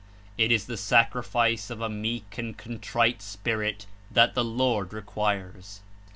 It 0.35 0.51
is 0.51 0.65
the 0.65 0.77
sacrifice 0.77 1.69
of 1.69 1.79
a 1.79 1.87
meek 1.87 2.39
and 2.39 2.57
contrite 2.57 3.21
spirit 3.21 3.85
that 4.09 4.33
the 4.33 4.43
Lord 4.43 4.93
requires. 4.93 5.81